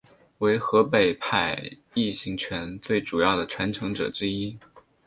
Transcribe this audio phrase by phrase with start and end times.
[0.39, 1.61] 为河北派
[1.95, 4.57] 形意拳最主要的传承者之一。